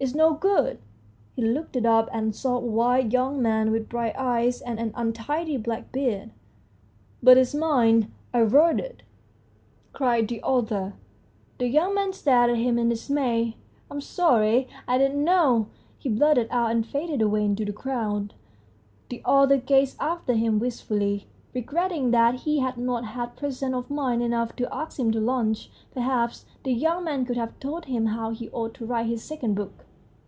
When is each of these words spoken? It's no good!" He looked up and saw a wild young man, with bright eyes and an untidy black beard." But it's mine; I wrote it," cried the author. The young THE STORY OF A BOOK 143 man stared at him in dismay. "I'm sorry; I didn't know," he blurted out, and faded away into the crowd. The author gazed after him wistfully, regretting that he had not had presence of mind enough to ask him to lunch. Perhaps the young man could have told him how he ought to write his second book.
It's 0.00 0.14
no 0.14 0.32
good!" 0.32 0.78
He 1.34 1.42
looked 1.42 1.76
up 1.76 2.08
and 2.12 2.32
saw 2.32 2.58
a 2.58 2.60
wild 2.60 3.12
young 3.12 3.42
man, 3.42 3.72
with 3.72 3.88
bright 3.88 4.14
eyes 4.16 4.60
and 4.60 4.78
an 4.78 4.92
untidy 4.94 5.56
black 5.56 5.90
beard." 5.90 6.30
But 7.20 7.36
it's 7.36 7.52
mine; 7.52 8.12
I 8.32 8.42
wrote 8.42 8.78
it," 8.78 9.02
cried 9.92 10.28
the 10.28 10.40
author. 10.44 10.94
The 11.58 11.66
young 11.66 11.96
THE 11.96 12.12
STORY 12.12 12.42
OF 12.42 12.44
A 12.46 12.46
BOOK 12.46 12.46
143 12.46 12.46
man 12.46 12.46
stared 12.46 12.50
at 12.50 12.62
him 12.62 12.78
in 12.78 12.88
dismay. 12.88 13.56
"I'm 13.90 14.00
sorry; 14.00 14.68
I 14.86 14.98
didn't 14.98 15.24
know," 15.24 15.66
he 15.98 16.08
blurted 16.08 16.46
out, 16.52 16.70
and 16.70 16.86
faded 16.86 17.20
away 17.20 17.44
into 17.44 17.64
the 17.64 17.72
crowd. 17.72 18.34
The 19.08 19.20
author 19.24 19.56
gazed 19.56 19.96
after 19.98 20.34
him 20.34 20.60
wistfully, 20.60 21.26
regretting 21.52 22.12
that 22.12 22.36
he 22.46 22.60
had 22.60 22.78
not 22.78 23.04
had 23.04 23.34
presence 23.36 23.74
of 23.74 23.90
mind 23.90 24.22
enough 24.22 24.54
to 24.56 24.72
ask 24.72 25.00
him 25.00 25.10
to 25.10 25.18
lunch. 25.18 25.72
Perhaps 25.92 26.46
the 26.62 26.72
young 26.72 27.02
man 27.02 27.24
could 27.24 27.36
have 27.36 27.58
told 27.58 27.86
him 27.86 28.06
how 28.06 28.30
he 28.30 28.48
ought 28.50 28.74
to 28.74 28.86
write 28.86 29.06
his 29.06 29.24
second 29.24 29.54
book. 29.56 29.84